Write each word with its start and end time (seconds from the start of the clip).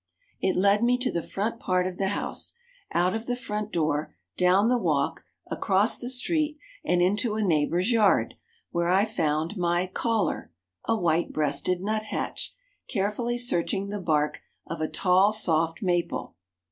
It 0.41 0.55
led 0.55 0.83
me 0.83 0.97
to 0.97 1.11
the 1.11 1.21
front 1.21 1.59
part 1.59 1.85
of 1.85 1.99
the 1.99 2.07
house, 2.07 2.55
out 2.91 3.13
of 3.13 3.27
the 3.27 3.35
front 3.35 3.71
door, 3.71 4.15
down 4.35 4.67
the 4.67 4.79
walk, 4.79 5.23
across 5.51 5.99
the 5.99 6.09
street, 6.09 6.57
and 6.83 7.03
into 7.03 7.35
a 7.35 7.43
neighbor's 7.43 7.91
yard 7.91 8.33
where 8.71 8.89
I 8.89 9.05
found 9.05 9.57
my 9.57 9.85
"caller," 9.85 10.51
a 10.85 10.95
white 10.95 11.31
breasted 11.31 11.81
nut 11.81 12.01
hatch, 12.05 12.55
carefully 12.87 13.37
searching 13.37 13.89
the 13.89 14.01
bark 14.01 14.41
of 14.65 14.81
a 14.81 14.87
tall 14.87 15.31
soft 15.31 15.83
maple. 15.83 16.35